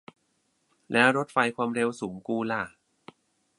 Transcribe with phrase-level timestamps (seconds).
[0.91, 2.63] แล้วรถไฟความเร็วสูงกูล่ะ